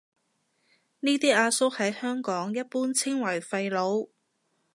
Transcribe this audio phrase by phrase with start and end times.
[1.01, 4.07] 呢啲阿叔喺香港一般稱為廢老